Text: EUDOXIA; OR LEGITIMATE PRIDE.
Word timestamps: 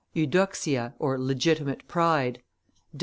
EUDOXIA; 0.15 0.95
OR 0.97 1.19
LEGITIMATE 1.19 1.87
PRIDE. 1.87 2.39